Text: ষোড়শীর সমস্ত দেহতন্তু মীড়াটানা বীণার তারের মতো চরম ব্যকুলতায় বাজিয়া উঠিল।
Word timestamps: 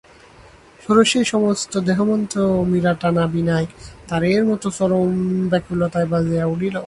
ষোড়শীর 0.83 1.25
সমস্ত 1.33 1.73
দেহতন্তু 1.87 2.41
মীড়াটানা 2.71 3.23
বীণার 3.33 3.65
তারের 4.09 4.43
মতো 4.45 4.67
চরম 4.77 5.11
ব্যকুলতায় 5.51 6.07
বাজিয়া 6.11 6.45
উঠিল। 6.45 6.75